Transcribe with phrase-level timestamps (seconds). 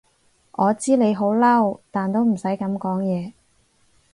[0.53, 3.33] 我知你好嬲，但都唔使噉講嘢